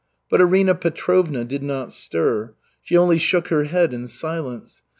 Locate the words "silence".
4.07-4.81